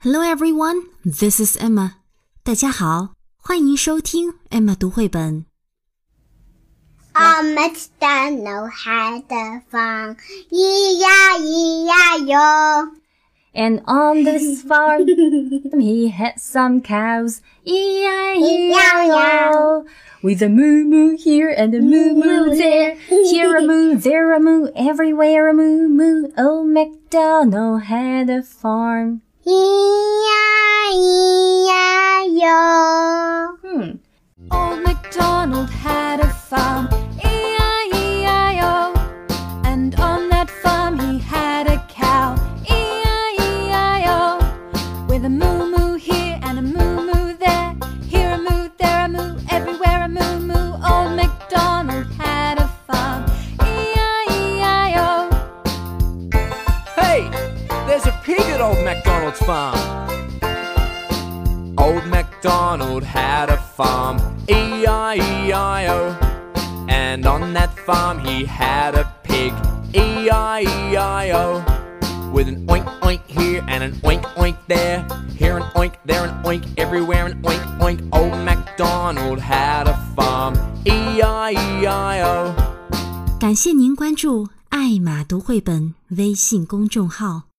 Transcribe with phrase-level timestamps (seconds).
[0.00, 1.94] Hello everyone, this is Emma.
[2.44, 5.46] 大家好，欢迎收听 Emma 读绘本。
[7.14, 10.16] On McDonald had a farm,
[10.50, 11.80] E-I-E-I-O.
[13.52, 15.06] And on this farm,
[15.80, 18.76] he had some cows, E-I-E-I-O.
[20.22, 24.38] With a moo moo here and a moo moo there, here a moo, there a
[24.38, 26.30] moo, everywhere a moo moo.
[26.38, 29.22] Old MacDonald had a farm.
[29.44, 29.79] E-I-E-I-O.
[35.13, 36.87] MacDonald had a farm,
[37.21, 38.93] E-I-E-I-O.
[39.65, 44.39] And on that farm he had a cow, E-I-E-I-O.
[45.09, 47.75] With a moo moo here and a moo moo there,
[48.07, 50.77] here a moo, there a moo, everywhere a moo moo.
[50.89, 53.25] Old MacDonald had a farm,
[53.59, 55.29] E-I-E-I-O.
[56.95, 57.29] Hey,
[57.85, 59.77] there's a pig at Old MacDonald's farm.
[61.77, 64.30] Old MacDonald had a farm.
[66.91, 69.53] And on that farm he had a pig,
[69.95, 71.63] E-I-E-I-O.
[72.33, 75.05] With an oink oink here and an oink oink there.
[75.35, 77.99] Here an oink, there an oink, everywhere an oink oink.
[78.11, 82.53] Old MacDonald had a farm, E-I-E-I-O。
[83.39, 87.50] 感谢您关注“艾玛读绘本”微信公众号。